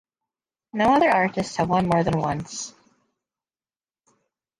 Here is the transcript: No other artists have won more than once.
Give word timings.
No 0.73 0.95
other 0.95 1.11
artists 1.11 1.57
have 1.57 1.69
won 1.69 1.87
more 1.87 2.03
than 2.03 2.17
once. 2.17 2.73